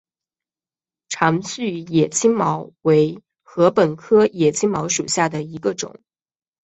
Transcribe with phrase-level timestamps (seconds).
[1.09, 6.01] 长序野青茅为禾本科野青茅属下的一个种。